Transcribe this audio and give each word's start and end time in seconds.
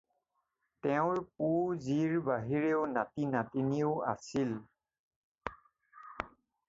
তেওঁৰ 0.85 1.19
পো-জীৰ 1.41 2.15
বাহিৰেও 2.29 2.79
নাতি 2.95 3.29
নাতিনীও 3.35 3.93
আছিল। 4.17 4.59